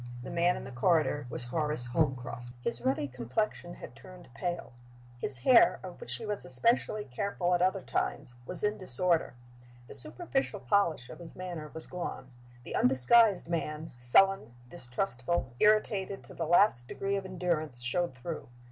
[0.23, 2.53] The man in the corridor was Horace Holmcroft.
[2.59, 4.73] His ruddy complexion had turned pale.
[5.19, 9.35] His hair (of which he was especially careful at other times) was in disorder.
[9.87, 12.31] The superficial polish of his manner was gone;
[12.63, 18.49] the undisguised man, sullen, distrustful, irritated to the last degree of endurance, showed through.